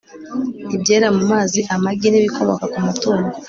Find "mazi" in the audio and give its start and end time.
1.31-1.59